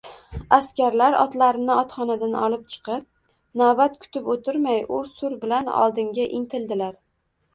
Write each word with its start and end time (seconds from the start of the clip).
Askarlar 0.55 1.15
otlarini 1.23 1.73
otxonadan 1.81 2.31
olib 2.47 2.63
chiqib, 2.75 3.03
navbat 3.61 3.99
kutib 4.05 4.31
o`tirmay 4.35 4.81
ur-sur 5.01 5.35
bilan 5.45 5.69
oldinga 5.83 6.25
intildilar 6.41 6.97